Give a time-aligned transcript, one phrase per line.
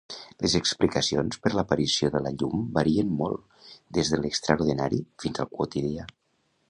[0.43, 3.61] Les explicacions per l'aparició de la llum varien molt
[3.99, 6.09] des de l'extraordinari fins al quotidià.